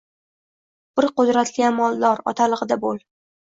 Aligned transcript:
Bir 0.99 1.07
qudratli 1.19 1.67
amaldor... 1.67 2.25
otalig‘ida 2.33 2.81
bo‘l. 2.89 3.01